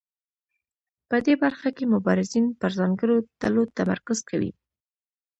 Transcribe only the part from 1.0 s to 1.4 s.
په دې